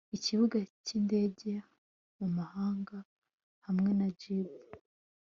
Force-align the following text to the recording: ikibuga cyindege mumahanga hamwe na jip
ikibuga 0.17 0.57
cyindege 0.85 1.51
mumahanga 2.17 2.97
hamwe 3.65 3.91
na 3.99 4.07
jip 4.19 4.69